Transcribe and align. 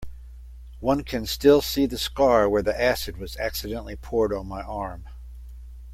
One 0.79 1.03
can 1.03 1.27
still 1.27 1.61
see 1.61 1.85
the 1.85 1.95
scar 1.99 2.49
where 2.49 2.63
the 2.63 2.75
acid 2.81 3.17
was 3.17 3.37
accidentally 3.37 3.95
poured 3.95 4.33
on 4.33 4.47
my 4.47 4.63
arm. 4.63 5.05